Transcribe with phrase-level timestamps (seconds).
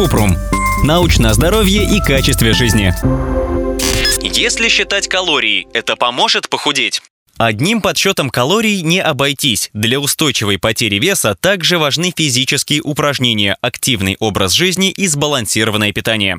[0.00, 0.34] Купрум.
[0.82, 2.94] Научное здоровье и качестве жизни.
[4.22, 7.02] Если считать калории, это поможет похудеть?
[7.36, 9.68] Одним подсчетом калорий не обойтись.
[9.74, 16.38] Для устойчивой потери веса также важны физические упражнения, активный образ жизни и сбалансированное питание.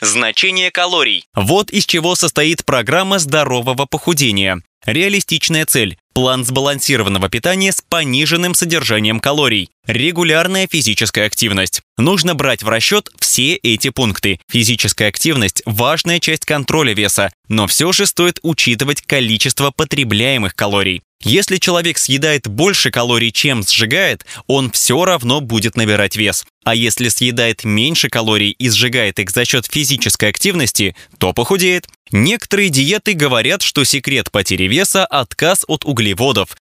[0.00, 1.24] Значение калорий.
[1.34, 4.62] Вот из чего состоит программа здорового похудения.
[4.86, 9.70] Реалистичная цель– план сбалансированного питания с пониженным содержанием калорий.
[9.86, 11.80] Регулярная физическая активность.
[11.96, 14.38] Нужно брать в расчет все эти пункты.
[14.50, 21.00] Физическая активность– важная часть контроля веса, но все же стоит учитывать количество потребляемых калорий.
[21.22, 26.46] Если человек съедает больше калорий, чем сжигает, он все равно будет набирать вес.
[26.64, 31.86] А если съедает меньше калорий и сжигает их за счет физической активности, то похудеет.
[32.12, 36.09] Некоторые диеты говорят, что секрет потери веса– отказ от углеводов,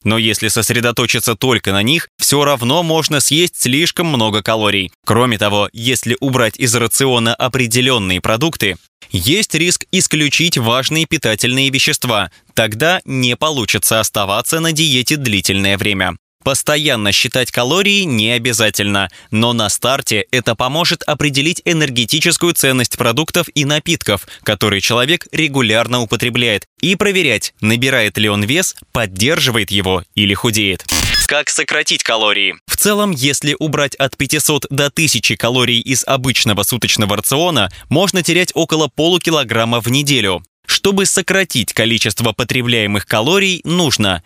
[0.04, 4.92] но если сосредоточиться только на них, все равно можно съесть слишком много калорий.
[5.04, 8.76] Кроме того, если убрать из рациона определенные продукты,
[9.10, 16.16] есть риск исключить важные питательные вещества, тогда не получится оставаться на диете длительное время.
[16.44, 23.64] Постоянно считать калории не обязательно, но на старте это поможет определить энергетическую ценность продуктов и
[23.64, 30.86] напитков, которые человек регулярно употребляет, и проверять, набирает ли он вес, поддерживает его или худеет.
[31.26, 32.54] Как сократить калории?
[32.66, 38.52] В целом, если убрать от 500 до 1000 калорий из обычного суточного рациона, можно терять
[38.54, 40.42] около полукилограмма в неделю.
[40.68, 44.22] Чтобы сократить количество потребляемых калорий, нужно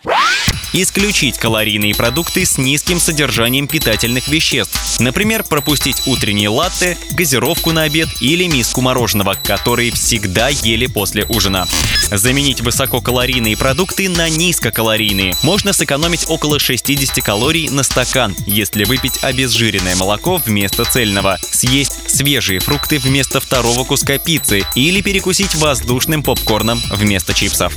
[0.75, 4.99] Исключить калорийные продукты с низким содержанием питательных веществ.
[4.99, 11.67] Например, пропустить утренние латте, газировку на обед или миску мороженого, которые всегда ели после ужина.
[12.09, 15.35] Заменить высококалорийные продукты на низкокалорийные.
[15.43, 22.59] Можно сэкономить около 60 калорий на стакан, если выпить обезжиренное молоко вместо цельного, съесть свежие
[22.59, 27.73] фрукты вместо второго куска пиццы или перекусить воздушным попкорном вместо чипсов.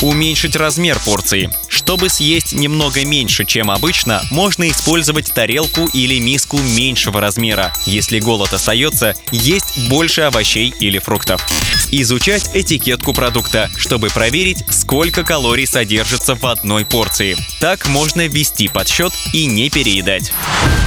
[0.00, 1.50] Уменьшить размер порции.
[1.68, 7.72] Чтобы съесть немного меньше, чем обычно, можно использовать тарелку или миску меньшего размера.
[7.84, 11.46] Если голод остается, есть больше овощей или фруктов.
[11.90, 17.36] Изучать этикетку продукта, чтобы проверить, сколько калорий содержится в одной порции.
[17.60, 20.32] Так можно ввести подсчет и не переедать.